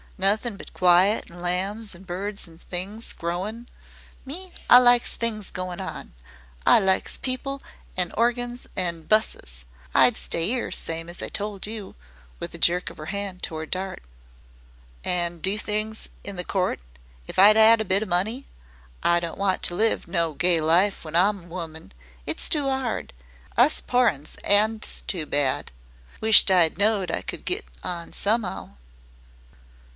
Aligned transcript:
Nothin' 0.17 0.55
but 0.57 0.73
quiet 0.73 1.29
an' 1.31 1.41
lambs 1.41 1.93
an' 1.95 2.03
birds 2.03 2.47
an' 2.47 2.57
things 2.59 3.11
growin.' 3.13 3.67
Me, 4.23 4.51
I 4.69 4.77
likes 4.77 5.15
things 5.15 5.49
goin' 5.49 5.79
on. 5.79 6.13
I 6.65 6.79
likes 6.79 7.17
people 7.17 7.61
an' 7.97 8.07
'and 8.09 8.13
organs 8.19 8.67
an' 8.75 9.03
'buses. 9.03 9.65
I'd 9.95 10.17
stay 10.17 10.51
'ere 10.53 10.71
same 10.71 11.09
as 11.09 11.23
I 11.23 11.27
told 11.29 11.65
YOU," 11.67 11.95
with 12.39 12.53
a 12.53 12.59
jerk 12.59 12.91
of 12.91 12.97
her 12.97 13.07
hand 13.07 13.41
toward 13.41 13.71
Dart. 13.71 14.03
"An' 15.03 15.39
do 15.39 15.57
things 15.57 16.09
in 16.23 16.35
the 16.35 16.45
court 16.45 16.79
if 17.27 17.37
I 17.39 17.49
'ad 17.51 17.81
a 17.81 17.85
bit 17.85 18.03
o' 18.03 18.07
money. 18.07 18.45
I 19.03 19.19
don't 19.19 19.39
want 19.39 19.61
to 19.63 19.75
live 19.75 20.07
no 20.07 20.33
gay 20.33 20.61
life 20.61 21.03
when 21.03 21.15
I 21.15 21.29
'm 21.29 21.43
a 21.43 21.47
woman. 21.47 21.93
It's 22.27 22.47
too 22.49 22.67
'ard. 22.69 23.13
Us 23.57 23.81
pore 23.81 24.07
uns 24.09 24.35
ends 24.43 25.03
too 25.05 25.25
bad. 25.27 25.71
Wisht 26.21 26.49
I 26.51 26.71
knowed 26.75 27.09
I 27.11 27.21
could 27.23 27.45
get 27.45 27.65
on 27.83 28.13
some 28.13 28.45
'ow." 28.45 28.77